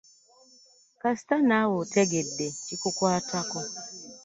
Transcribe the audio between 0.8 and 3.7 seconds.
Kasita naawe otegedde kikukwatako.